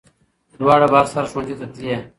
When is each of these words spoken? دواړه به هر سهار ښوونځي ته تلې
دواړه 0.59 0.85
به 0.91 0.97
هر 1.01 1.07
سهار 1.11 1.25
ښوونځي 1.31 1.55
ته 1.59 1.65
تلې 1.73 1.97